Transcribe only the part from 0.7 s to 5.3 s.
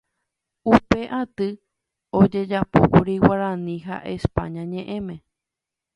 Upe aty ojejapókuri Guarani ha España ñeʼẽme.